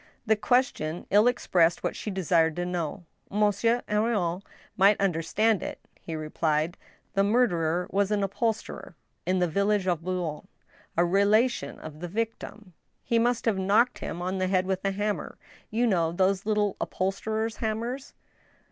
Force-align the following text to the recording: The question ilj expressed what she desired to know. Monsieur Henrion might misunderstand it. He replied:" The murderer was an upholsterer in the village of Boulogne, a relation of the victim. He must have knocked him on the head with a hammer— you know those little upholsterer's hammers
The 0.25 0.35
question 0.35 1.05
ilj 1.11 1.29
expressed 1.29 1.83
what 1.83 1.95
she 1.95 2.09
desired 2.09 2.55
to 2.55 2.65
know. 2.65 3.05
Monsieur 3.29 3.83
Henrion 3.87 4.41
might 4.75 4.97
misunderstand 4.97 5.61
it. 5.61 5.79
He 6.01 6.15
replied:" 6.15 6.75
The 7.13 7.23
murderer 7.23 7.85
was 7.91 8.09
an 8.09 8.23
upholsterer 8.23 8.95
in 9.27 9.37
the 9.37 9.47
village 9.47 9.85
of 9.85 10.01
Boulogne, 10.01 10.47
a 10.97 11.05
relation 11.05 11.77
of 11.77 11.99
the 11.99 12.07
victim. 12.07 12.73
He 13.03 13.19
must 13.19 13.45
have 13.45 13.59
knocked 13.59 13.99
him 13.99 14.23
on 14.23 14.39
the 14.39 14.47
head 14.47 14.65
with 14.65 14.83
a 14.83 14.89
hammer— 14.91 15.37
you 15.69 15.85
know 15.85 16.11
those 16.11 16.47
little 16.47 16.77
upholsterer's 16.81 17.57
hammers 17.57 18.15